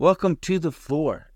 [0.00, 1.30] Welcome to the Flore,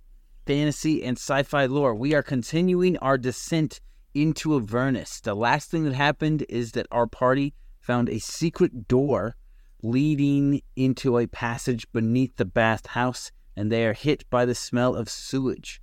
[0.46, 1.94] fantasy and sci-fi lore.
[1.94, 3.78] We are continuing our descent
[4.14, 5.20] into Avernus.
[5.20, 9.36] The last thing that happened is that our party found a secret door
[9.82, 15.10] leading into a passage beneath the bathhouse, and they are hit by the smell of
[15.10, 15.82] sewage.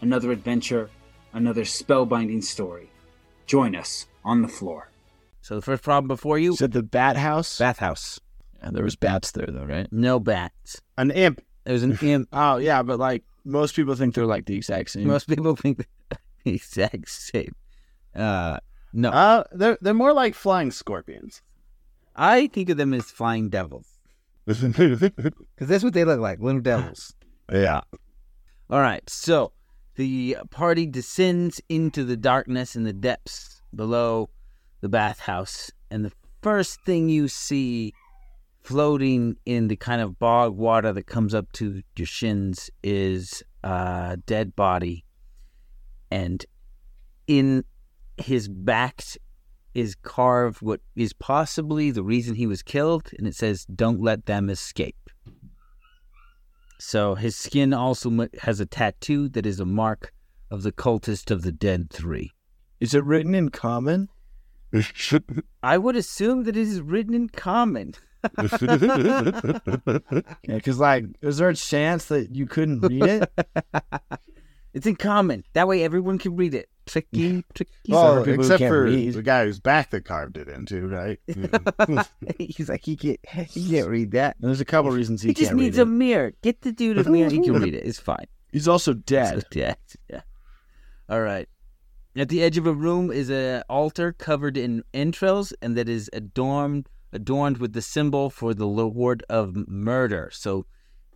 [0.00, 0.90] another adventure,
[1.32, 2.90] another spellbinding story.
[3.46, 4.90] Join us on the Flore.
[5.40, 7.58] So the first problem before you, Said the bat house.
[7.58, 8.20] bathhouse.
[8.60, 9.86] And there was bats there though, right?
[9.92, 10.82] No bats.
[10.96, 11.40] An imp.
[11.64, 12.28] There's an imp.
[12.32, 15.06] Oh yeah, but like most people think they're like the exact same.
[15.06, 17.54] Most people think they're the exact same.
[18.14, 18.58] Uh,
[18.92, 21.40] no, Uh, they're they're more like flying scorpions.
[22.16, 23.86] I think of them as flying devils
[24.44, 25.12] because
[25.60, 27.14] that's what they look like, little devils.
[27.52, 27.82] yeah.
[28.70, 29.52] All right, so
[29.98, 34.30] the party descends into the darkness in the depths below
[34.80, 37.92] the bathhouse, and the first thing you see
[38.62, 44.16] floating in the kind of bog water that comes up to your shins is a
[44.24, 45.04] dead body,
[46.12, 46.46] and
[47.26, 47.64] in
[48.18, 49.02] his back
[49.74, 54.26] is carved what is possibly the reason he was killed, and it says, "Don't let
[54.26, 55.07] them escape."
[56.78, 60.12] So his skin also has a tattoo that is a mark
[60.50, 62.32] of the cultist of the dead three.
[62.80, 64.08] Is it written in common?
[65.62, 67.94] I would assume that it is written in common.
[70.42, 73.32] Yeah, because like, is there a chance that you couldn't read it?
[74.78, 75.42] It's in common.
[75.54, 76.68] That way everyone can read it.
[76.86, 77.72] Tricky, tricky.
[77.88, 79.12] well, people except for read.
[79.12, 81.18] the guy whose back they carved it into, right?
[82.38, 83.18] He's like, he can't,
[83.50, 84.36] he can't read that.
[84.40, 85.86] And there's a couple reasons he, He just can't needs a it.
[85.86, 86.32] mirror.
[86.42, 87.28] Get the dude a mirror.
[87.28, 87.84] He can read it.
[87.84, 88.26] It's fine.
[88.52, 89.40] He's also dead.
[89.40, 89.74] So, yeah,
[90.08, 90.20] yeah.
[91.08, 91.48] All right.
[92.16, 96.08] At the edge of a room is an altar covered in entrails, and that is
[96.12, 100.30] adorned adorned with the symbol for the Lord of Murder.
[100.32, 100.66] So,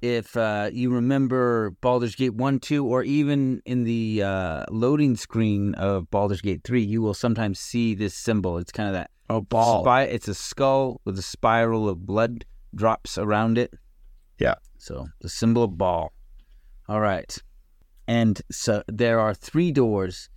[0.03, 5.75] if uh, you remember Baldur's Gate one, two, or even in the uh, loading screen
[5.77, 8.59] of Baldur's Gate three, you will sometimes see this symbol.
[8.59, 9.83] It's kind of that Oh, Bhaal.
[9.83, 13.73] Spy, it's a skull with a spiral of blood drops around it.
[14.39, 14.57] Yeah.
[14.77, 16.11] So the symbol of Bhaal.
[16.87, 17.35] All right.
[18.07, 20.29] And so there are three doors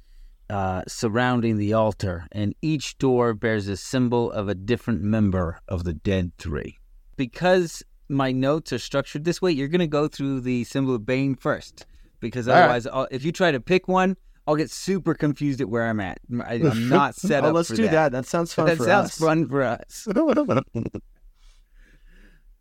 [0.50, 5.84] uh, surrounding the altar, and each door bears a symbol of a different member of
[5.84, 6.78] the dead three.
[7.18, 11.05] Because my notes are structured this way, you're going to go through the symbol of
[11.05, 11.85] Bane first.
[12.19, 12.63] Because All right.
[12.63, 14.17] otherwise, I'll, if you try to pick one,
[14.47, 16.19] I'll get super confused at where I'm at.
[16.43, 17.91] I, I'm not set oh, up let's for do that.
[17.91, 18.11] that.
[18.11, 18.77] That sounds fun for us.
[18.79, 19.17] that sounds us.
[19.17, 20.07] fun for us.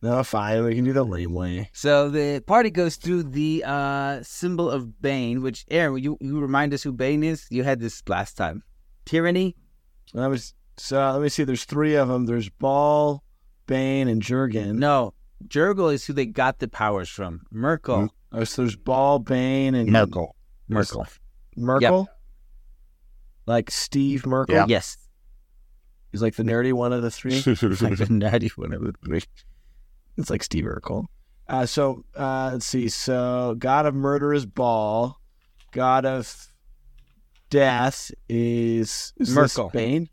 [0.05, 0.63] No, fine.
[0.65, 1.71] We can do the lame way.
[1.73, 6.75] So the party goes through the uh, symbol of Bane, which Aaron, you you remind
[6.75, 7.47] us who Bane is.
[7.49, 8.63] You had this last time.
[9.07, 9.57] Tyranny.
[10.13, 11.11] That was so.
[11.11, 11.45] Let me see.
[11.45, 12.27] There's three of them.
[12.27, 13.21] There's Bhaal,
[13.67, 14.79] Bane, and Jurgen.
[14.79, 15.15] No,
[15.49, 17.43] Jergal is who they got the powers from.
[17.53, 18.11] Myrkul.
[18.33, 20.31] Oh, so there's Bhaal, Bane, and Myrkul.
[20.71, 21.07] Myrkul.
[21.57, 22.07] Myrkul.
[23.47, 24.55] Like Steve Merkel.
[24.55, 24.67] Yeah.
[24.69, 24.97] Yes.
[26.11, 27.35] He's like the nerdy one of the three.
[27.47, 29.23] Like the nerdy one of the three.
[30.17, 31.07] It's like Steve Urkel.
[31.49, 32.89] Uh, so uh, let's see.
[32.89, 35.17] So God of Murder is Bhaal.
[35.73, 36.49] God of
[37.51, 39.73] Death is, is Myrkul.
[39.73, 40.09] Bane.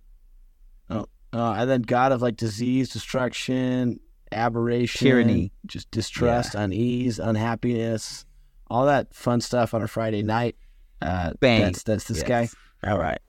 [0.89, 3.99] Oh, uh, and then God of like disease, destruction,
[4.31, 5.51] aberration, Tyranny.
[5.65, 8.25] just distrust, unease, unhappiness,
[8.67, 10.55] all that fun stuff on a Friday night.
[11.01, 11.61] Uh, Bane.
[11.61, 12.27] That's that's this Yes.
[12.27, 12.89] guy.
[12.91, 13.19] All right.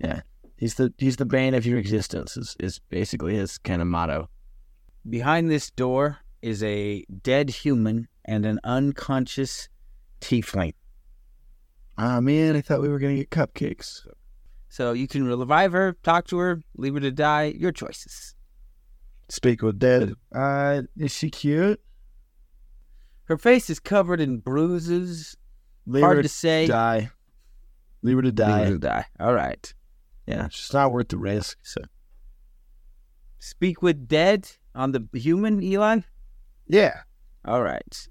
[0.00, 0.22] Yeah.
[0.56, 2.36] He's the he's the bane of your existence.
[2.36, 4.28] Is is basically his kind of motto.
[5.08, 9.68] Behind this door is a dead human and an unconscious
[10.20, 10.74] tiefling.
[11.98, 14.06] Ah, man, I thought we were going to get cupcakes.
[14.68, 17.44] So you can revive her, talk to her, leave her to die.
[17.56, 18.34] Your choices.
[19.28, 20.14] Speak with dead.
[20.34, 21.80] Uh, is she cute?
[23.24, 25.36] Her face is covered in bruises.
[25.86, 26.66] Leave Hard her to say.
[26.66, 27.10] die.
[28.02, 28.64] Leave her to Leave die.
[28.64, 29.06] her to die.
[29.18, 29.72] All right.
[30.26, 31.58] Yeah, she's not worth the risk.
[31.62, 31.80] So
[33.38, 36.00] Speak with dead on the human, Eli?
[36.68, 37.00] Yeah.
[37.44, 38.08] All right.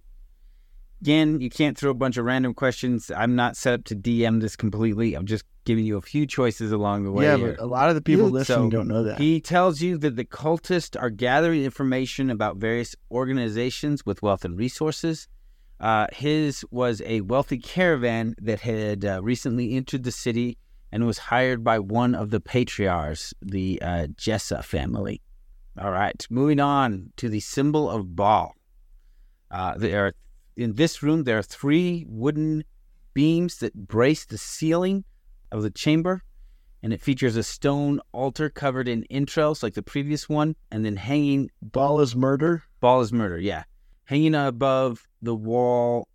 [1.01, 3.11] Again, you can't throw a bunch of random questions.
[3.15, 5.15] I'm not set up to DM this completely.
[5.15, 7.25] I'm just giving you a few choices along the way.
[7.25, 7.55] yeah, here.
[7.57, 9.19] but a lot of the people listening so don't know that.
[9.19, 14.57] He tells you that the cultists are gathering information about various organizations with wealth and
[14.57, 15.27] resources.
[15.79, 20.57] Uh, his was a wealthy caravan that had uh, recently entered the city
[20.91, 25.21] and was hired by one of the patriarchs, the uh, Jessa family.
[25.79, 28.51] All right, moving on to the symbol of Bhaal.
[29.49, 30.13] Uh, there are,
[30.61, 32.63] in this room, there are three wooden
[33.13, 35.03] beams that brace the ceiling
[35.51, 36.23] of the chamber
[36.83, 40.95] and it features a stone altar covered in entrails like the previous one, and then
[40.95, 42.63] hanging Bhaal is murder.
[42.81, 43.63] Bhaal is murder, yeah.
[44.05, 46.07] Hanging above the wall,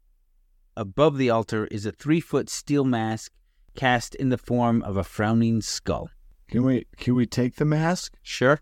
[0.76, 3.32] above the altar, is a three foot steel mask
[3.75, 6.10] cast in the form of a frowning skull.
[6.48, 8.14] Can we can we take the mask?
[8.22, 8.60] Sure.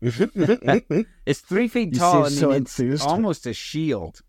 [1.26, 3.02] It's three feet tall and so it's enthused.
[3.02, 4.20] almost a shield.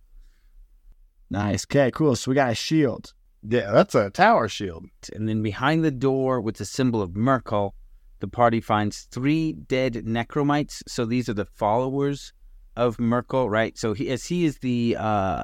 [1.29, 1.65] Nice.
[1.65, 2.15] Okay, cool.
[2.15, 3.13] So we got a shield.
[3.47, 4.85] Yeah, that's a tower shield.
[5.13, 7.71] And then behind the door with the symbol of Myrkul,
[8.19, 10.81] the party finds three dead necromites.
[10.87, 12.33] So these are the followers
[12.75, 13.77] of Myrkul, right?
[13.77, 15.43] So he, as he is the uh,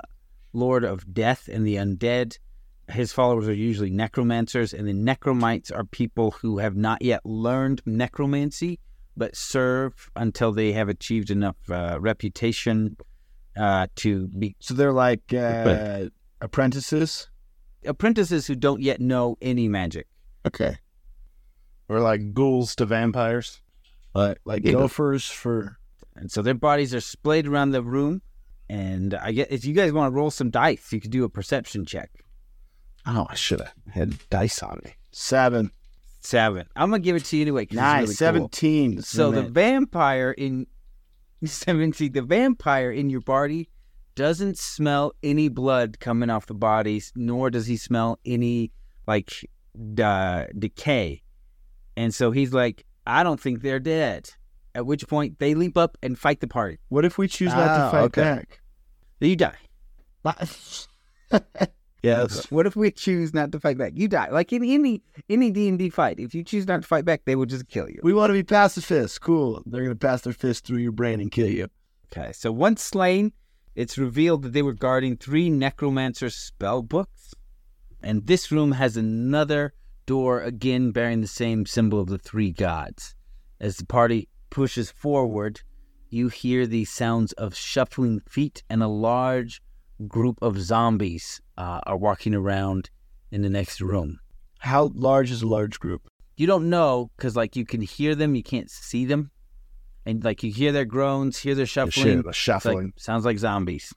[0.53, 2.37] Lord of Death and the undead,
[2.89, 7.81] his followers are usually necromancers, and the necromites are people who have not yet learned
[7.85, 8.79] necromancy,
[9.15, 12.97] but serve until they have achieved enough uh, reputation
[13.57, 16.05] uh, to be So they're like uh,
[16.41, 17.29] apprentices.
[17.85, 20.07] apprentices who don't yet know any magic.
[20.45, 20.77] Okay.
[21.89, 23.61] Or like ghouls to vampires.
[24.15, 24.73] Like like Yeah.
[24.73, 25.77] gophers for
[26.15, 28.21] And so their bodies are splayed around the room.
[28.69, 31.29] And I guess if you guys want to roll some dice, you could do a
[31.29, 32.09] perception check.
[33.05, 34.95] Oh, I should have had dice on me.
[35.11, 35.71] seven.
[36.23, 36.65] Seven.
[36.75, 37.63] I'm gonna give it to you anyway.
[37.63, 37.99] it's Nice.
[38.01, 38.13] really cool.
[38.15, 39.01] Seventeen.
[39.01, 40.67] So the vampire in
[41.45, 43.69] seventeen, the vampire in your body
[44.15, 48.71] doesn't smell any blood coming off the bodies, nor does he smell any
[49.07, 49.31] like
[50.01, 51.21] uh, decay.
[51.97, 54.29] And so he's like, I don't think they're dead.
[54.75, 56.79] At which point they leap up and fight the party.
[56.89, 58.21] what if we choose not Ah, to fight okay.
[58.21, 58.61] back?
[59.19, 59.57] Then you die.
[62.03, 62.51] yes.
[62.51, 63.93] What if we choose not to fight back?
[63.95, 64.29] You die.
[64.29, 67.21] Like in any any D and D fight, if you choose not to fight back,
[67.25, 67.99] they will just kill you.
[68.03, 69.17] We want to be pacifists.
[69.17, 69.63] Cool.
[69.65, 71.69] They're gonna pass their fist through your brain and kill you.
[72.11, 73.31] Okay, so once slain,
[73.75, 77.33] it's revealed that they were guarding three necromancer spell books,
[78.03, 79.73] and this room has another
[80.05, 83.15] door again bearing the same symbol of the three gods.
[83.59, 85.61] As the party pushes forward,
[86.09, 89.61] you hear the sounds of shuffling feet, and a large
[90.07, 92.89] group of zombies uh, are walking around
[93.31, 94.19] in the next room.
[94.59, 96.01] How large is a large group?
[96.35, 99.29] you don't know because like you can hear them, you can't see them,
[100.03, 102.05] and like you hear their groans, hear their The shuffling.
[102.17, 102.85] shit, the shuffling.
[102.85, 103.93] like, sounds like zombies.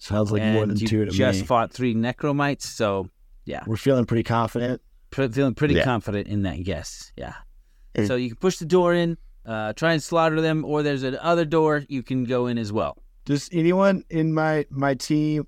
[0.00, 1.46] Sounds like and more than you two to just me.
[1.46, 3.08] fought three necromites, so
[3.44, 4.82] yeah, We're feeling pretty confident.
[5.10, 5.84] pre- feeling pretty Yeah.
[5.84, 7.12] confident in that guess.
[7.16, 7.34] Yeah.
[7.94, 8.08] Mm.
[8.08, 9.16] So you can push the door in,
[9.46, 12.98] uh, try and slaughter them, or there's another door you can go in as well.
[13.26, 15.46] Does anyone in my my team,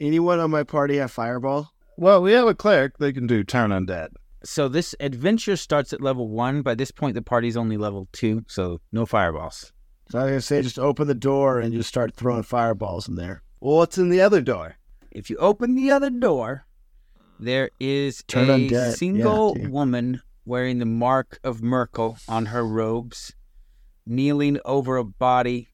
[0.00, 1.70] anyone on my party have fireball?
[1.98, 2.96] Well, we have a cleric.
[2.96, 4.08] They can do turn undead.
[4.42, 6.62] So this adventure starts at level one.
[6.62, 9.70] By this point, the party's only level two, so no fireballs.
[10.10, 13.16] So I was gonna say, just open the door and just start throwing fireballs in
[13.16, 13.42] there.
[13.60, 14.76] Well, what's in the other door?
[15.10, 16.64] If you open the other door,
[17.38, 18.94] there is Turn a undead.
[18.96, 23.34] single Yeah, woman wearing the mark of Myrkul on her robes,
[24.06, 25.68] kneeling over a body,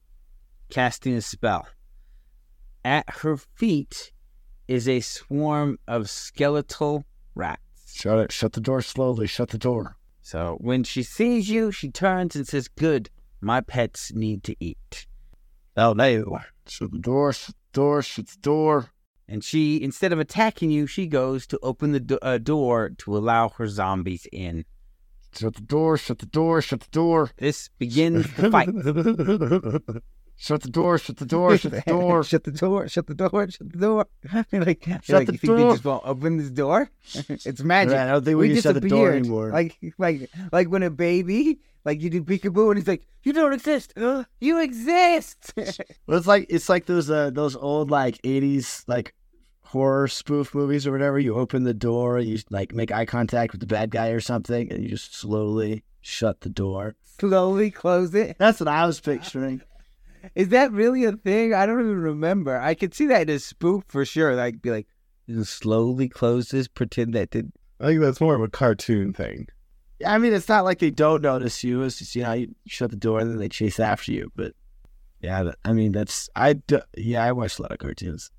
[0.69, 1.67] casting a spell.
[2.83, 4.11] At her feet
[4.67, 7.05] is a swarm of skeletal
[7.35, 7.61] rats.
[7.93, 8.31] Shut it.
[8.31, 9.27] Shut the door slowly.
[9.27, 9.97] Shut the door.
[10.21, 13.09] So when she sees you, she turns and says, Good,
[13.39, 15.07] my pets need to eat.
[15.75, 16.39] Oh no!
[16.67, 17.33] Shut the door.
[17.33, 18.01] Shut the door.
[18.01, 18.91] Shut the door.
[19.29, 23.17] And she, instead of attacking you, she goes to open the do- uh, door to
[23.17, 24.65] allow her zombies in.
[25.33, 25.97] Shut the door.
[25.97, 26.61] Shut the door.
[26.61, 27.31] Shut the door.
[27.37, 28.69] This begins the fight.
[30.37, 30.97] Shut the door.
[30.97, 31.57] Shut the door.
[31.57, 32.23] Shut the door.
[32.23, 32.87] shut the door.
[32.87, 33.49] Shut the door.
[33.49, 34.07] Shut the door.
[34.51, 36.89] You're like, you're Shut like, the you think they just won't open this door?
[37.13, 37.97] it's magic.
[37.97, 39.49] I don't think we, can shut the door anymore.
[39.51, 43.53] Like, like, like when a baby, like you do peekaboo, and he's like, "You don't
[43.53, 43.93] exist.
[43.97, 45.53] Uh, you exist."
[46.05, 49.13] Well, it's like it's like those uh, those old like '80s like
[49.61, 51.17] horror spoof movies or whatever.
[51.17, 54.71] You open the door, you like make eye contact with the bad guy or something,
[54.71, 56.95] and you just slowly shut the door.
[57.19, 58.37] Slowly close it.
[58.37, 59.61] That's what I was picturing.
[60.35, 61.53] Is that really a thing?
[61.53, 62.59] I don't even remember.
[62.59, 64.35] I could see that in a spoof for sure.
[64.35, 64.87] Like, be like,
[65.43, 66.67] slowly close this.
[66.67, 67.51] Pretend that did.
[67.79, 69.47] I think that's more of a cartoon thing.
[70.05, 71.81] I mean, it's not like they don't notice you.
[71.83, 74.31] It's just you know you shut the door and then they chase after you.
[74.35, 74.53] But
[75.21, 78.31] yeah, I mean that's I do, yeah I watch a lot of cartoons.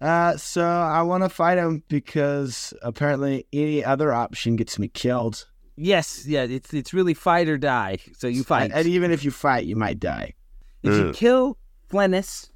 [0.00, 5.46] Uh, so I want to fight him because apparently any other option gets me killed.
[5.76, 6.44] Yes, yeah.
[6.44, 7.98] It's it's really fight or die.
[8.16, 8.64] So you fight.
[8.64, 10.34] And, and even if you fight, you might die.
[10.82, 11.56] If you kill
[11.90, 12.50] Flennis,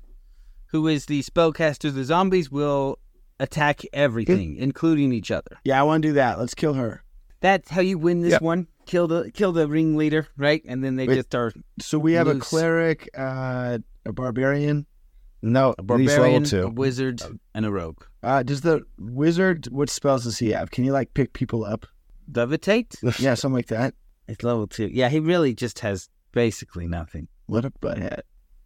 [0.67, 2.99] who is the spellcaster, the zombies will
[3.41, 5.59] attack everything, including each other.
[5.65, 6.39] Yeah, I want to do that.
[6.39, 7.03] Let's kill her.
[7.41, 8.43] That's how you win this Yep.
[8.43, 8.69] one.
[8.87, 10.63] Kill the kill the ringleader, right?
[10.67, 11.17] And then they Wait.
[11.17, 14.87] just are So we have a cleric, uh, a barbarian.
[15.43, 16.69] No, a at level barbarian, a two.
[16.69, 17.21] wizard,
[17.55, 18.03] and a rogue.
[18.23, 19.69] Uh, does the wizard?
[19.71, 20.71] What spells does he have?
[20.71, 21.87] Can he like pick people up?
[22.31, 22.97] Levitate?
[23.21, 23.95] Yeah, something like that.
[24.27, 24.89] It's level two.
[24.91, 27.29] Yeah, he really just has basically nothing.
[27.47, 28.23] What a butthead.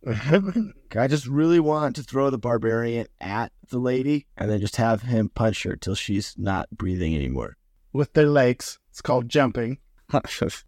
[0.96, 5.02] I just really want to throw the barbarian at the lady and then just have
[5.02, 7.56] him punch her till she's not breathing anymore.
[7.92, 8.78] With their legs.
[8.90, 9.78] It's called jumping.
[10.10, 10.62] the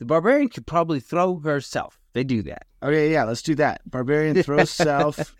[0.00, 1.98] barbarian could probably throw herself.
[2.12, 2.66] They do that.
[2.82, 3.82] Okay, yeah, let's do that.
[3.90, 5.34] Barbarian throws self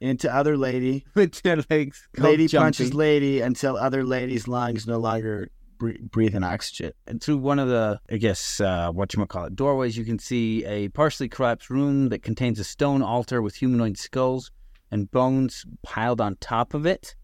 [0.00, 1.04] into other lady.
[1.14, 2.06] With their legs.
[2.16, 2.66] Lady jumping.
[2.66, 6.92] punches lady until other lady's lungs no longer breathing oxygen.
[7.06, 10.04] and through one of the, I guess, uh, what you might call it, doorways, you
[10.04, 14.50] can see a partially collapsed room that contains a stone altar with humanoid skulls
[14.90, 17.14] and bones piled on top of it.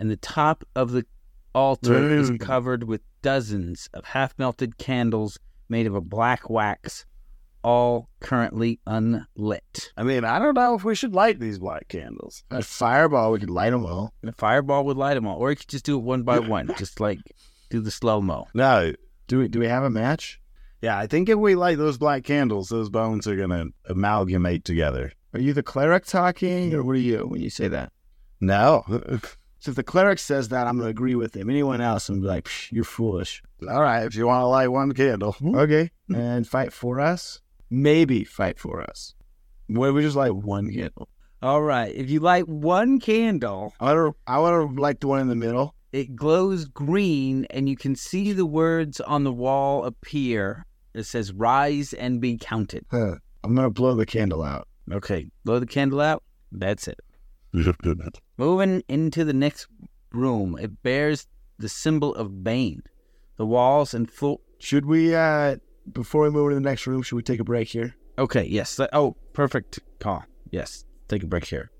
[0.00, 1.06] And the top of the
[1.54, 5.38] altar is covered with dozens of half melted candles
[5.68, 7.06] made of a black wax,
[7.62, 9.92] all currently unlit.
[9.96, 12.42] I mean, I don't know if we should light these black candles.
[12.50, 14.12] A fireball, we could light them all.
[14.20, 16.38] And a fireball would light them all, or you could just do it one by
[16.38, 17.20] one, just like
[17.74, 18.46] do the slow mo.
[18.54, 18.92] No.
[19.26, 19.48] Do we?
[19.48, 20.40] Do we have a match?
[20.80, 24.64] Yeah, I think if we light those black candles, those bones are going to amalgamate
[24.64, 25.12] together.
[25.32, 27.92] Are you the cleric talking, or what are you when you say that?
[28.40, 28.84] No.
[29.60, 31.48] So if the cleric says that, I'm gonna agree with him.
[31.48, 33.42] Anyone else, I'm like, Psh, you're foolish.
[33.66, 35.32] All right, if you want to light one candle.
[35.32, 35.54] Mm-hmm.
[35.54, 37.40] Okay, and fight for us.
[37.70, 39.14] Maybe fight for us.
[39.68, 41.08] What if we just light one candle?
[41.40, 44.20] All right, if you light one candle, I want to.
[44.30, 45.74] I want to like the one in the middle.
[45.94, 50.66] It glows green and you can see the words on the wall appear.
[50.92, 52.84] It says rise and be counted.
[52.90, 53.14] Huh.
[53.44, 54.66] I'm gonna blow the candle out.
[54.90, 56.24] Okay, blow the candle out.
[56.50, 56.98] That's it.
[58.38, 59.68] Moving into the next
[60.12, 61.28] room, it bears
[61.60, 62.82] the symbol of Bane.
[63.36, 64.40] The walls and floor.
[64.58, 65.14] Should we?
[65.14, 65.56] uh
[65.92, 67.94] Before we move to the next room, should we take a break here?
[68.18, 68.80] Okay, yes.
[68.92, 70.24] Oh, perfect call.
[70.50, 71.70] Yes, take a break here.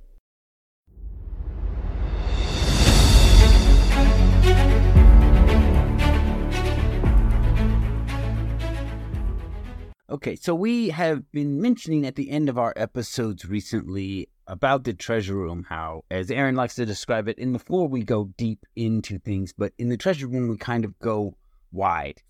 [10.14, 14.94] Okay, so we have been mentioning at the end of our episodes recently about the
[14.94, 18.64] treasure room, how, as Aaron likes to describe it, in the Flore we go deep
[18.76, 21.37] into things, but in the treasure room we kind of go
[21.73, 22.23] wide.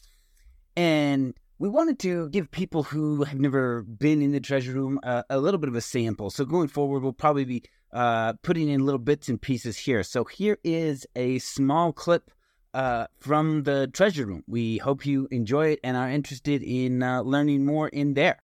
[0.75, 5.25] And we wanted to give people who have never been in the treasure room uh,
[5.29, 6.31] a little bit of a sample.
[6.31, 10.03] So going forward, we'll probably be uh, putting in little bits and pieces here.
[10.05, 12.31] So here is a small clip
[12.75, 14.43] uh, from the treasure room.
[14.47, 18.41] We hope you enjoy it and are interested in uh, learning more in there.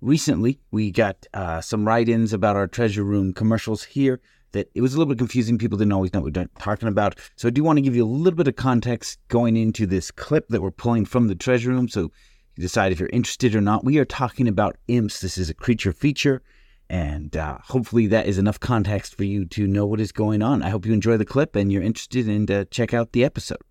[0.00, 4.20] Recently, we got uh, some write-ins about our treasure room commercials here.
[4.50, 5.56] That it was a little bit confusing.
[5.56, 7.18] People didn't always know what we're talking about.
[7.36, 10.10] So I do want to give you a little bit of context going into this
[10.10, 11.88] clip that we're pulling from the treasure room.
[11.88, 12.10] So
[12.56, 13.84] decide if you're interested or not.
[13.84, 15.20] We are talking about imps.
[15.20, 16.42] This is a creature feature,
[16.88, 20.62] and uh, hopefully that is enough context for you to know what is going on.
[20.62, 23.62] I hope you enjoy the clip and you're interested in to check out the episode.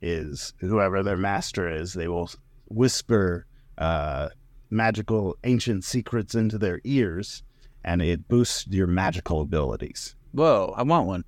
[0.00, 2.30] is whoever their master is, they will
[2.68, 3.46] whisper
[3.78, 4.28] uh,
[4.70, 7.42] magical ancient secrets into their ears,
[7.84, 10.14] and it boosts your magical abilities.
[10.32, 11.24] Whoa, I want one.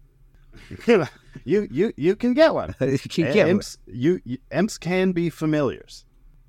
[1.44, 2.74] you you you can get one.
[2.80, 3.48] you can get one.
[3.56, 6.04] imps, you, you imps can be familiars.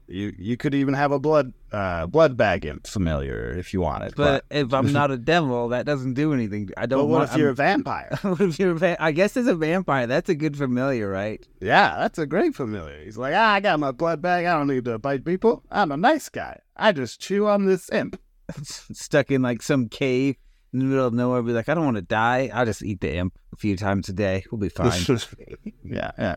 [0.08, 4.15] You you could even have a blood uh, blood bag imp familiar if you wanted.
[4.15, 6.69] But if I'm not a devil, that doesn't do anything.
[6.75, 7.31] I don't But what want.
[7.31, 8.17] if you're a I'm- vampire?
[8.24, 11.46] what if you're a va- I guess as a vampire, that's a good familiar, right?
[11.62, 13.03] yeah, that's a great familiar.
[13.03, 14.46] He's like, ah, I got my blood bag.
[14.46, 15.62] I don't need to bite people.
[15.69, 16.60] I'm a nice guy.
[16.75, 18.19] I just chew on this imp.
[18.63, 20.38] Stuck in like some cave
[20.73, 22.51] in the middle of nowhere, be like, I don't want to die.
[22.53, 24.43] I'll just eat the imp a few times a day.
[24.51, 24.91] We'll be fine.
[25.83, 26.35] yeah, yeah.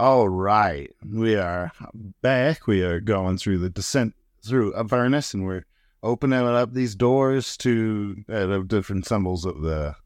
[0.00, 1.72] All right, we are
[2.22, 2.68] back.
[2.68, 4.14] We are going through the descent
[4.46, 5.64] through Avernus, and we're
[6.04, 9.96] opening up these doors to uh, the different symbols of the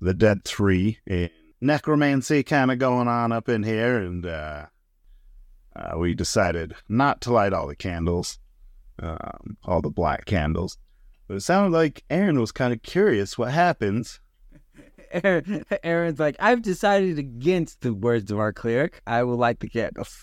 [0.00, 4.66] the dead three and necromancy kind of going on up in here, and uh,
[5.74, 8.38] uh, we decided not to light all the candles,
[9.02, 10.78] um, all the black candles.
[11.28, 14.20] But it sounded like Aaron was kind of curious what happens.
[15.12, 19.00] Aaron, Aaron's like, I've decided against the words of our cleric.
[19.06, 20.22] I will light the candles.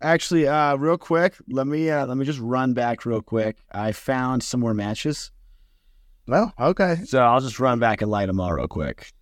[0.00, 3.56] Actually, uh, real quick, let me uh, let me just run back real quick.
[3.72, 5.30] I found some more matches,
[6.26, 6.96] Well, okay.
[7.06, 9.12] so I'll just run back and light them all real quick.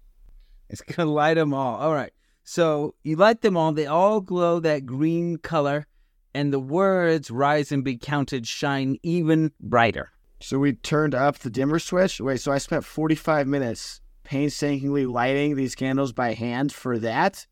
[0.72, 1.76] It's gonna light them all.
[1.76, 2.12] All right.
[2.42, 3.72] So you light them all.
[3.72, 5.86] They all glow that green color,
[6.34, 10.10] and the words "rise and be counted" shine even brighter.
[10.40, 12.20] So we turned up the dimmer switch.
[12.20, 17.46] Wait, so I spent 45 minutes painstakingly lighting these candles by hand for that.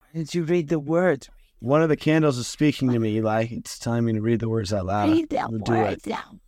[0.00, 1.28] Why did you read the words?
[1.60, 3.48] One of the candles is speaking to me, Eli.
[3.50, 5.10] It's telling me to read the words out loud.
[5.10, 6.38] Read the I'm gonna do words out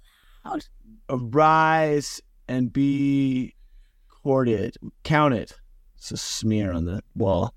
[0.45, 0.67] loud.
[1.11, 3.55] Arise and be
[4.23, 4.77] courted.
[5.05, 5.59] it.
[5.97, 7.55] It's a smear on the wall.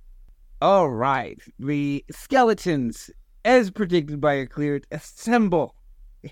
[0.62, 1.40] All right.
[1.60, 3.10] The skeletons,
[3.46, 5.76] as predicted by a cleric, assemble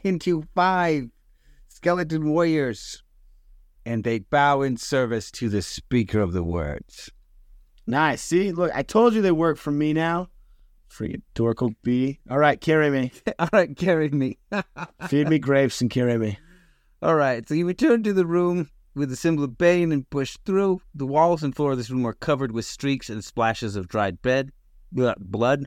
[0.03, 1.09] into five
[1.67, 3.03] skeleton warriors,
[3.85, 7.09] and they bow in service to the speaker of the words.
[7.88, 8.21] Nice.
[8.21, 10.29] See, look, I told you they work for me now.
[10.89, 12.19] Freaking dorkle bee.
[12.29, 13.11] All right, carry me.
[13.39, 14.38] All right, carry me.
[15.07, 16.38] Feed me grapes and carry me.
[17.01, 20.39] All right, so you return to the room with the symbol of Bane and pushed
[20.45, 20.81] through.
[20.93, 24.21] The walls and floor of this room are covered with streaks and splashes of dried
[24.21, 24.51] bed,
[24.91, 25.65] blood.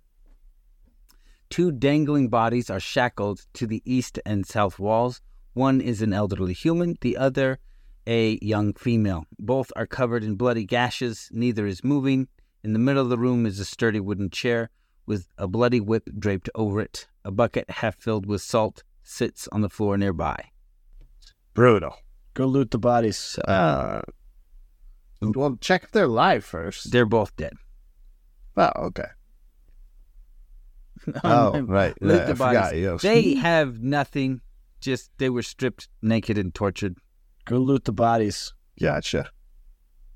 [1.51, 5.21] Two dangling bodies are shackled to the east and south walls.
[5.53, 7.59] One is an elderly human, the other
[8.07, 9.25] a young female.
[9.39, 11.29] Both are covered in bloody gashes.
[11.33, 12.29] Neither is moving.
[12.63, 14.71] In the middle of the room is a sturdy wooden chair
[15.07, 17.07] with a bloody whip draped over it.
[17.25, 20.51] A bucket half filled with salt sits on the floor nearby.
[21.55, 21.97] Brutal.
[22.35, 23.39] Go loot the bodies.
[23.47, 24.03] Uh,
[25.23, 26.91] well, check if they're alive first.
[26.91, 27.55] They're both dead.
[28.57, 29.07] Oh, okay.
[31.23, 31.95] Oh, right.
[32.01, 32.81] Loot Yeah, the bodies.
[32.81, 33.03] Yes.
[33.03, 34.41] They have nothing.
[34.81, 36.97] Just they were stripped naked and tortured.
[37.45, 38.55] Go loot the bodies.
[38.81, 39.29] Gotcha.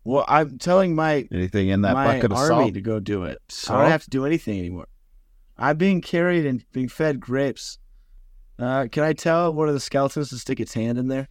[0.05, 2.75] Well, I'm telling my Anything in that my bucket of army salt?
[2.75, 3.39] to go do it.
[3.49, 4.89] So I don't have to do anything anymore.
[5.59, 7.79] I'm being carried and being fed grapes.
[8.59, 11.29] Uh, can I tell one of the skeletons to stick its hand in there?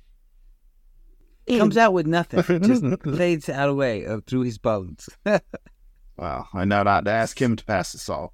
[1.47, 2.41] Comes out with nothing.
[2.63, 5.07] Just fades out away uh, through his bones.
[6.17, 8.33] wow, I know not to ask him to pass the salt.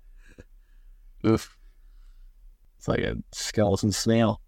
[1.26, 1.58] Oof.
[2.78, 4.42] It's like a skeleton snail.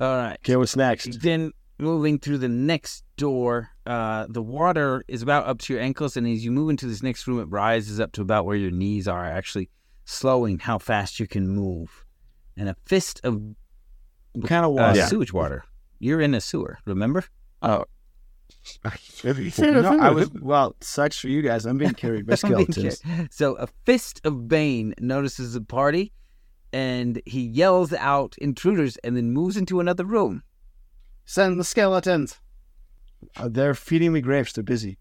[0.00, 0.38] All right.
[0.40, 1.20] Okay, what's next?
[1.20, 6.16] Then moving through the next door, uh, the water is about up to your ankles,
[6.16, 8.70] and as you move into this next room, it rises up to about where your
[8.70, 9.70] knees are, actually
[10.04, 12.04] slowing how fast you can move.
[12.56, 13.42] And a fist of
[14.44, 15.02] kind of uh, water?
[15.02, 15.64] sewage water.
[16.00, 17.24] You're in a sewer, remember?
[17.62, 17.84] Oh,
[19.24, 20.30] no, I was.
[20.32, 21.66] Well, sucks for you guys.
[21.66, 23.02] I'm being carried by skeletons.
[23.30, 26.12] So a fist of Bane notices the party,
[26.72, 30.42] and he yells out intruders, and then moves into another room.
[31.24, 32.40] Send the skeletons.
[33.36, 34.52] Uh, they're feeding me grapes.
[34.52, 34.98] They're busy.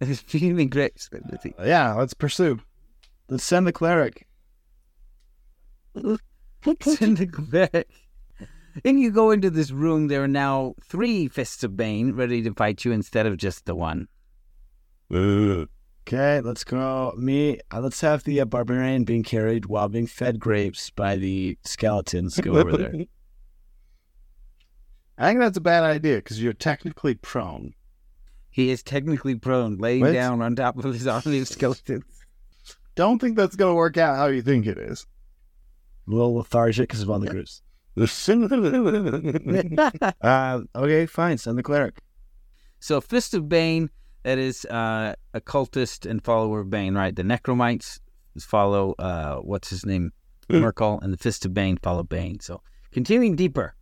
[0.00, 1.10] He's feeding me grapes.
[1.62, 2.60] yeah, let's pursue.
[3.28, 4.26] Let's send the cleric.
[6.80, 7.88] Send the cleric.
[8.84, 10.08] And you go into this room.
[10.08, 13.74] There are now three fists of Bane ready to fight you instead of just the
[13.74, 14.08] one.
[15.12, 17.12] Okay, let's go.
[17.16, 17.58] Me.
[17.72, 22.38] Uh, let's have the uh, barbarian being carried while being fed grapes by the skeletons
[22.40, 22.92] go over there.
[25.18, 27.72] I think that's a bad idea because you're technically prone.
[28.50, 30.12] He is technically prone, laying What?
[30.12, 32.04] down on top of his army of skeletons.
[32.94, 35.06] Don't think that's going to work out how you think it is.
[36.06, 37.62] A little lethargic because of all the grapes.
[40.20, 41.38] Uh, okay, fine.
[41.38, 41.98] Send the cleric.
[42.78, 43.90] So, Fist of Bane,
[44.22, 47.14] that is uh, a cultist and follower of Bane, right?
[47.14, 47.98] The Necromites
[48.38, 50.12] follow, uh, what's his name?
[50.48, 52.38] Myrkul, and the Fist of Bane follow Bane.
[52.40, 53.74] So, continuing deeper,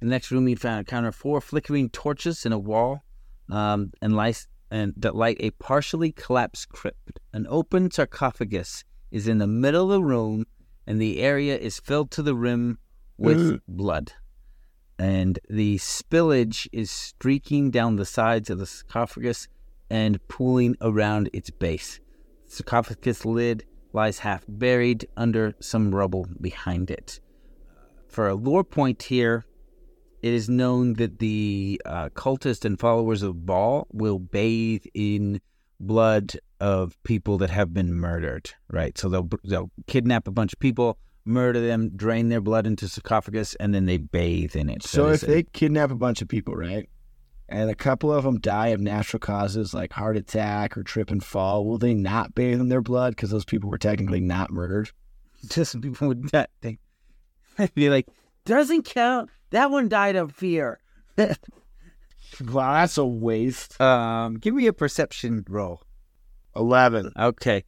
[0.00, 3.04] The next room, you found encounter four flickering torches in a wall,
[3.50, 7.18] um, and light and that light a partially collapsed crypt.
[7.32, 10.46] An open sarcophagus is in the middle of the room,
[10.86, 12.78] and the area is filled to the rim
[13.20, 14.12] with blood.
[14.98, 19.48] And the spillage is streaking down the sides of the sarcophagus
[19.88, 22.00] and pooling around its base.
[22.46, 27.20] The sarcophagus lid lies half buried under some rubble behind it.
[28.08, 29.46] For a lore point here,
[30.22, 35.40] it is known that the uh, cultists and followers of Bhaal will bathe in
[35.78, 38.96] blood of people that have been murdered, right?
[38.98, 43.54] So they'll they'll kidnap a bunch of people, murder them, drain their blood into sarcophagus,
[43.56, 44.82] and then they bathe in it.
[44.82, 46.88] So That if they kidnap a bunch of people, right,
[47.48, 51.22] and a couple of them die of natural causes like heart attack or trip and
[51.22, 54.90] fall, will they not bathe in their blood because those people were technically not murdered?
[55.48, 56.78] just people would not think
[57.74, 58.06] be like,
[58.44, 59.30] doesn't count.
[59.50, 60.80] That one died of fear.
[62.48, 63.78] Wow, that's a waste.
[63.80, 65.82] Um, give me a perception roll.
[66.56, 67.12] Eleven.
[67.18, 67.64] Okay.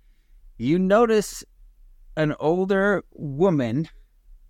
[0.57, 1.45] You notice
[2.17, 3.89] an older woman,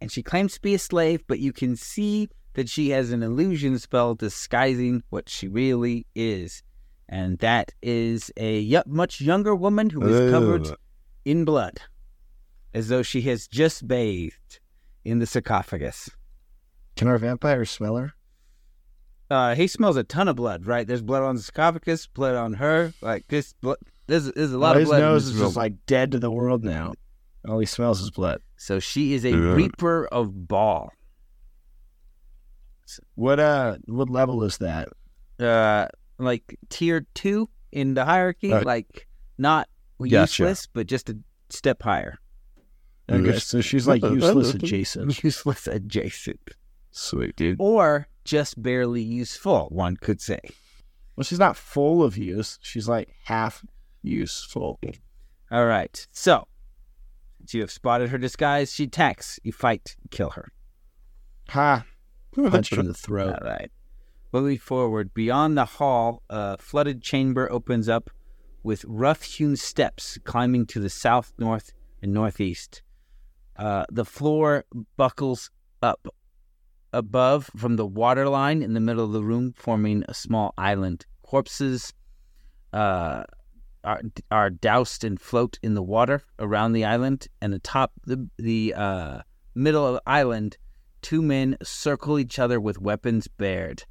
[0.00, 3.22] and she claims to be a slave, but you can see that she has an
[3.22, 6.62] illusion spell disguising what she really is.
[7.08, 10.68] And that is a y- much younger woman who is covered
[11.24, 11.80] in blood,
[12.74, 14.60] as though she has just bathed
[15.04, 16.10] in the sarcophagus.
[16.96, 18.12] Can our vampire smell her?
[19.30, 20.86] Uh, he smells a ton of blood, right?
[20.86, 22.92] There's blood on the sarcophagus, blood on her.
[23.00, 24.96] Like this, blood, there's, there's a lot Oh, of blood.
[24.98, 26.92] in nose this is just like dead to the world now.
[27.48, 28.40] All he smells is blood.
[28.56, 29.36] So she is a Yeah.
[29.54, 30.90] reaper of Bhaal.
[33.14, 33.78] What uh?
[33.86, 34.88] What level is that?
[35.40, 35.86] Uh,
[36.18, 40.20] like tier two in the hierarchy, Uh, like not Gotcha.
[40.20, 42.18] useless, but just a step higher.
[43.10, 43.44] Okay, Yes.
[43.46, 45.22] so she's like useless adjacent.
[45.24, 46.40] Useless adjacent,
[46.90, 47.56] Sweet, dude.
[47.60, 49.68] or just barely useful.
[49.70, 50.40] One could say.
[51.16, 52.58] Well, she's not full of use.
[52.62, 53.64] She's like half
[54.02, 54.78] useful.
[55.50, 56.06] All right.
[56.12, 56.46] So,
[57.52, 59.38] since you have spotted her disguise, she attacks.
[59.42, 60.52] You fight, kill her.
[61.50, 61.84] Ha!
[62.34, 63.38] Punch her in the throat.
[63.42, 63.70] All right.
[64.32, 68.08] Moving forward, beyond the hall, a flooded chamber opens up
[68.62, 72.80] with rough hewn steps climbing to the south, north, and northeast.
[73.56, 74.64] Uh, the floor
[74.96, 75.50] buckles
[75.82, 76.08] up
[76.94, 81.04] above from the water line in the middle of the room, forming a small island.
[81.20, 81.92] Corpses
[82.72, 83.24] uh,
[83.84, 88.74] are, are doused and float in the water around the island, and atop the, the
[88.74, 89.20] uh,
[89.54, 90.56] middle of the island,
[91.00, 93.84] two men circle each other with weapons bared.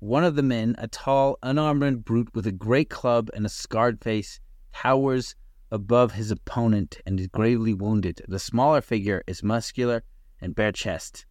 [0.00, 4.02] One of the men, a tall, unarmored brute with a great club and a scarred
[4.02, 4.40] face,
[4.72, 5.34] towers
[5.70, 8.22] above his opponent and is gravely wounded.
[8.28, 10.04] The smaller figure is muscular
[10.40, 11.26] and bare chest.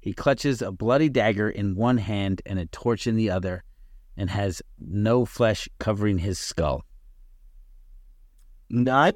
[0.00, 3.64] He clutches a bloody dagger in one hand and a torch in the other,
[4.16, 6.84] and has no flesh covering his skull.
[8.72, 9.14] Not.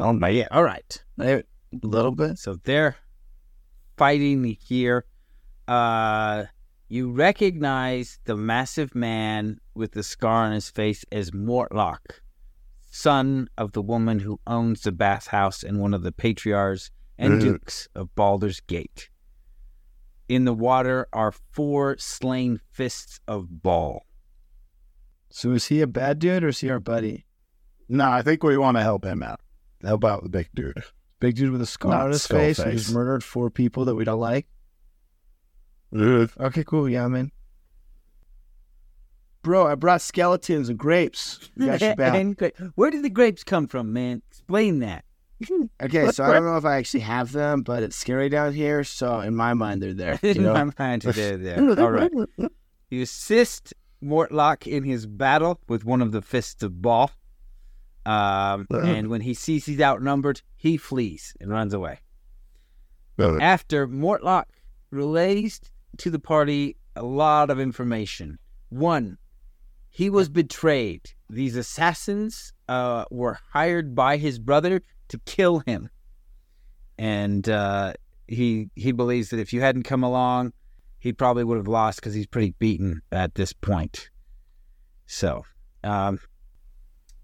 [0.00, 0.48] Oh man.
[0.50, 1.04] All right.
[1.20, 1.42] A
[1.82, 2.38] little bit.
[2.38, 2.96] So they're
[3.96, 5.04] fighting here.
[5.68, 6.44] Uh,
[6.88, 12.20] you recognize the massive man with the scar on his face as Mortlock,
[12.90, 17.40] son of the woman who owns the bathhouse and one of the patriarchs and Mhm.
[17.40, 19.10] dukes of Baldur's Gate.
[20.28, 24.00] In the water are four slain fists of Bhaal.
[25.30, 27.26] So is he a bad dude or is he our buddy?
[27.88, 29.40] No, I think we want to help him out.
[29.82, 30.82] Help out the big dude.
[31.20, 32.72] Big dude with a scar Not on his skull face, face.
[32.72, 34.46] who's murdered four people that we don't like.
[35.96, 36.30] Ugh.
[36.40, 36.88] Okay, cool.
[36.88, 37.30] Yeah, man.
[39.42, 41.50] Bro, I brought skeletons and grapes.
[41.56, 42.14] We got your back.
[42.14, 44.22] And gra- Where did the grapes come from, man?
[44.30, 45.04] Explain that.
[45.82, 48.82] Okay, so I don't know if I actually have them, but it's scary down here.
[48.84, 50.18] So in my mind, they're there.
[50.22, 50.54] You In know?
[50.54, 51.78] my mind, they're there.
[51.80, 52.10] All right.
[52.90, 57.10] You assist Mortlock in his battle with one of the fists of Bhaal.
[58.06, 62.00] Um, and when he sees he's outnumbered, he flees and runs away.
[63.40, 64.46] After Mortlock
[64.90, 65.60] relays
[65.98, 68.38] to the party a lot of information.
[68.68, 69.18] One,
[69.90, 71.10] he was betrayed.
[71.28, 75.90] These assassins uh, were hired by his brother to kill him,
[76.98, 77.94] and uh,
[78.26, 80.52] he he believes that if you hadn't come along,
[80.98, 84.10] he probably would have lost because he's pretty beaten at this point.
[85.06, 85.44] So,
[85.82, 86.18] um,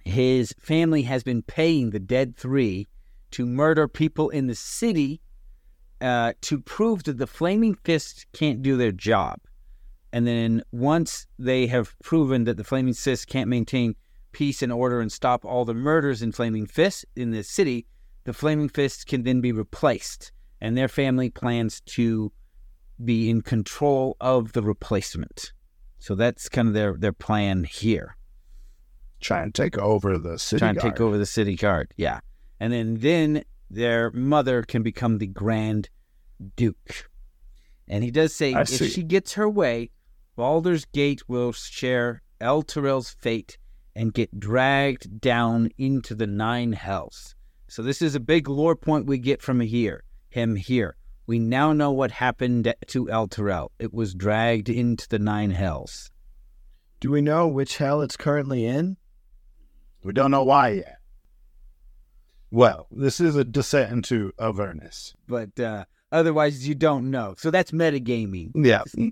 [0.04, 2.88] his family has been paying the dead three
[3.32, 5.20] to murder people in the city
[6.00, 9.38] uh, to prove that the Flaming Fist can't do their job.
[10.12, 13.94] And then once they have proven that the Flaming Fist can't maintain
[14.32, 17.86] peace and order and stop all the murders in Flaming Fist in the city,
[18.24, 20.32] the Flaming Fist can then be replaced.
[20.60, 22.32] And their family plans to
[23.02, 25.52] be in control of the replacement.
[25.98, 28.16] So that's kind of their their plan here.
[29.20, 30.60] Try and take over the city.
[30.60, 30.94] Try and guard.
[30.94, 31.92] take over the city guard.
[31.96, 32.20] Yeah,
[32.58, 35.88] and then then their mother can become the Grand
[36.56, 37.08] Duke.
[37.86, 38.88] And he does say I if see.
[38.88, 39.90] she gets her way,
[40.36, 43.58] Baldur's Gate will share Elturel's fate
[43.94, 47.34] and get dragged down into the Nine Hells.
[47.68, 50.04] So this is a big lore point we get from here.
[50.28, 50.96] Him here.
[51.26, 53.68] We now know what happened to Elturel.
[53.78, 56.10] It was dragged into the Nine Hells.
[57.00, 58.96] Do we know which hell it's currently in?
[60.02, 60.96] We don't know why yet.
[62.50, 65.14] Well, this is a descent into Avernus.
[65.28, 67.34] But uh, otherwise, you don't know.
[67.38, 68.52] So that's metagaming.
[68.54, 68.82] Yeah.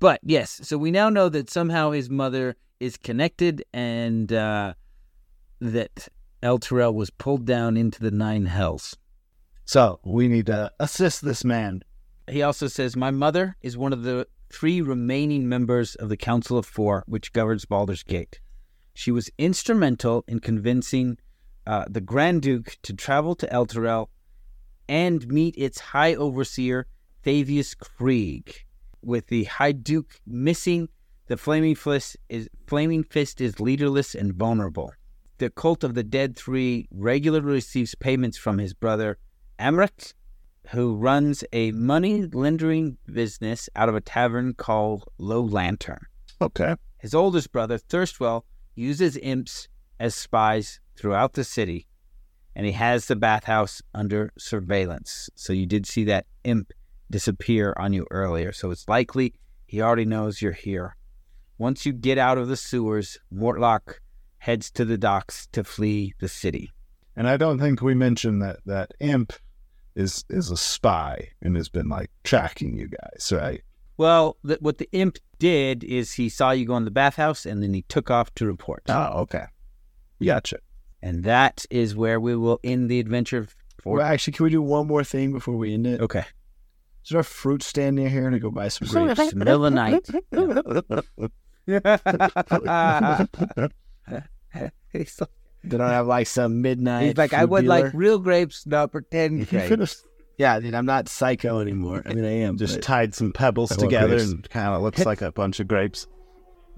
[0.00, 4.74] But yes, so we now know that somehow his mother is connected and uh,
[5.60, 6.08] that
[6.42, 8.96] Elturel was pulled down into the nine hells.
[9.64, 11.82] So we need to assist this man.
[12.28, 16.56] He also says, My mother is one of the three remaining members of the Council
[16.56, 18.40] of Four, which governs Baldur's Gate.
[18.98, 21.18] She was instrumental in convincing
[21.68, 24.08] uh, the Grand Duke to travel to Elturel
[24.88, 26.88] and meet its High Overseer,
[27.24, 28.52] Thavius Kreeg.
[29.00, 30.88] With the High Duke missing,
[31.28, 34.92] the Flaming Fist is Flaming Fist is leaderless and vulnerable.
[35.38, 39.16] The Cult of the Dead Three regularly receives payments from his brother
[39.60, 40.12] Amrik,
[40.70, 46.04] who runs a money lending business out of a tavern called Low Lantern.
[46.40, 46.74] Okay.
[46.98, 48.42] His oldest brother, Thurstwell,
[48.78, 49.68] uses imps
[50.00, 51.86] as spies throughout the city,
[52.54, 55.28] and he has the bathhouse under surveillance.
[55.34, 56.72] So you did see that imp
[57.10, 58.52] disappear on you earlier.
[58.52, 59.34] So it's likely
[59.66, 60.96] he already knows you're here.
[61.58, 63.94] Once you get out of the sewers, Mortlock
[64.38, 66.70] heads to the docks to flee the city.
[67.16, 69.32] And I don't think we mentioned that that imp
[69.96, 73.62] is is a spy and has been like tracking you guys, right?
[73.98, 77.62] Well, th- what the imp did is he saw you go in the bathhouse and
[77.62, 78.84] then he took off to report.
[78.88, 79.44] Oh, okay.
[80.24, 80.58] Gotcha.
[81.02, 83.46] And that is where we will end the adventure
[83.80, 83.98] for.
[83.98, 86.00] Well, actually, can we do one more thing before we end it?
[86.00, 86.24] Okay.
[87.04, 89.20] Is there a fruit stand near here to go buy some grapes?
[89.20, 90.08] It's the middle of night.
[95.64, 97.06] They don't have like some midnight.
[97.06, 100.04] he's like, I fruit would like real grapes, not pretend grapes.
[100.38, 102.02] Yeah, dude, I'm not psycho anymore.
[102.06, 102.56] I mean, I am.
[102.56, 104.30] Just tied some pebbles together grapes.
[104.30, 106.06] and kind of looks like a bunch of grapes.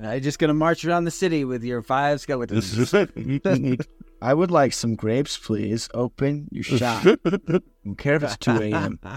[0.02, 2.94] I'm just gonna march around the city with your five skeletons.
[4.22, 5.88] I would like some grapes, please.
[5.92, 7.02] Open your shop.
[7.24, 8.98] Don't care if it's 2 a.m.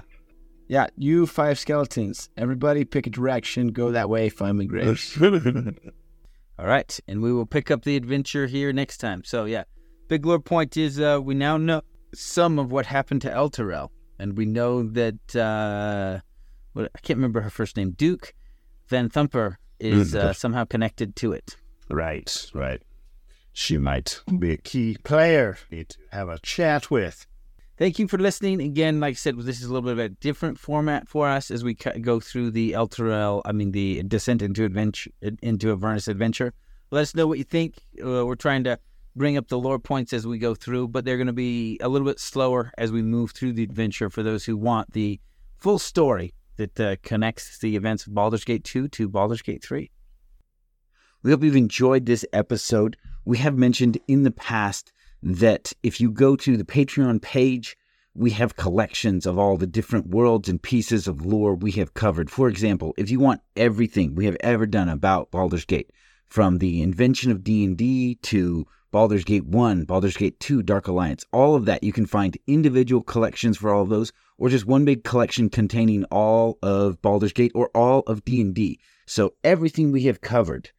[0.69, 2.29] Yeah, you five skeletons.
[2.37, 3.67] Everybody pick a direction.
[3.67, 4.29] Go that way.
[4.29, 5.21] Find me grapes.
[5.21, 9.23] All right, and we will pick up the adventure here next time.
[9.25, 9.63] So yeah,
[10.07, 11.81] big lore point is uh, we now know
[12.15, 16.19] some of what happened to Elturel, and we know that uh,
[16.73, 18.33] what I can't remember her first name, Duke
[18.89, 21.57] Vanthampur, is uh, somehow connected to it.
[21.89, 22.81] right, right.
[23.55, 25.57] She might be a key player.
[25.69, 27.27] Need to have a chat with.
[27.77, 28.61] Thank you for listening.
[28.61, 31.51] Again, like I said, this is a little bit of a different format for us
[31.51, 36.53] as we go through the Elturel, I mean, the Descent into Adventure, into Avernus Adventure.
[36.91, 37.75] Let us know what you think.
[37.99, 38.79] Uh, we're trying to
[39.15, 41.89] bring up the lore points as we go through, but they're going to be a
[41.89, 45.19] little bit slower as we move through the adventure for those who want the
[45.57, 49.89] full story that uh, connects the events of Baldur's Gate 2 to Baldur's Gate 3.
[51.21, 52.97] We hope you've enjoyed this episode.
[53.25, 57.77] We have mentioned in the past that if you go to the Patreon page,
[58.13, 62.29] we have collections of all the different worlds and pieces of lore we have covered.
[62.29, 65.89] For example, if you want everything we have ever done about Baldur's Gate,
[66.33, 71.55] from the invention of D&D to Baldur's Gate 1, Baldur's Gate 2, Dark Alliance, all
[71.55, 75.03] of that, you can find individual collections for all of those or just one big
[75.03, 78.79] collection containing all of Baldur's Gate or all of D&D.
[79.07, 80.69] So everything we have covered,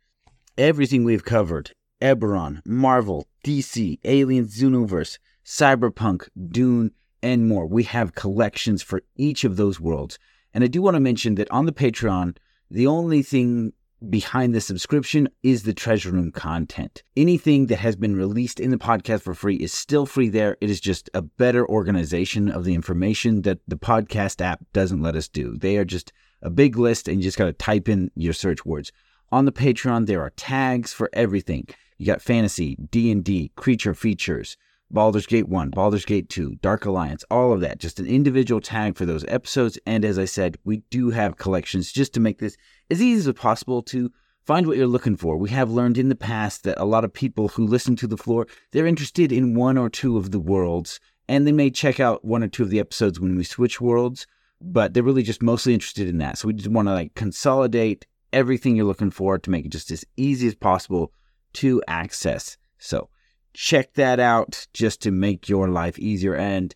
[0.56, 7.66] everything we've covered, Eberron, Marvel, DC, Alien Xenoverse, Cyberpunk, Dune, and more.
[7.66, 10.20] We have collections for each of those worlds.
[10.54, 12.36] And I do want to mention that on the Patreon,
[12.70, 13.72] the only thing
[14.10, 17.02] behind the subscription is the treasure room content.
[17.16, 20.56] Anything that has been released in the podcast for free is still free there.
[20.60, 25.16] It is just a better organization of the information that the podcast app doesn't let
[25.16, 25.56] us do.
[25.56, 26.12] They are just
[26.42, 28.92] a big list and you just got to type in your search words.
[29.32, 31.66] On the Patreon, there are tags for everything.
[31.98, 34.56] You got fantasy, D&D, creature features,
[34.94, 37.80] Baldur's Gate 1, Baldur's Gate 2, Dark Alliance, all of that.
[37.80, 39.76] Just an individual tag for those episodes.
[39.86, 42.56] And as I said, we do have collections just to make this
[42.92, 44.12] as easy as possible to
[44.46, 45.36] find what you're looking for.
[45.36, 48.16] We have learned in the past that a lot of people who listen to the
[48.16, 52.24] Flore, they're interested in one or two of the worlds, and they may check out
[52.24, 54.28] one or two of the episodes when we switch worlds.
[54.60, 56.38] but they're really just mostly interested in that.
[56.38, 59.90] So we just want to like consolidate everything you're looking for to make it just
[59.90, 61.12] as easy as possible
[61.54, 62.56] to access.
[62.78, 63.08] So
[63.54, 66.34] check that out just to make your life easier.
[66.34, 66.74] And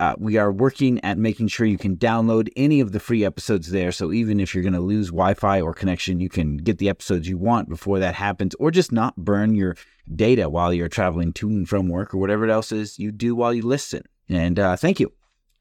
[0.00, 3.70] uh, we are working at making sure you can download any of the free episodes
[3.70, 3.92] there.
[3.92, 6.88] So even if you're going to lose Wi Fi or connection, you can get the
[6.88, 9.76] episodes you want before that happens, or just not burn your
[10.14, 13.54] data while you're traveling to and from work or whatever else is you do while
[13.54, 14.02] you listen.
[14.28, 15.12] And uh, thank you.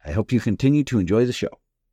[0.05, 1.59] I hope you continue to enjoy the show.